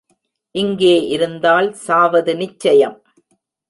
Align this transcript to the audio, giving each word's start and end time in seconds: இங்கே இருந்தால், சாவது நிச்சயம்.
இங்கே 0.55 0.95
இருந்தால், 1.07 1.69
சாவது 1.85 2.35
நிச்சயம். 2.35 2.97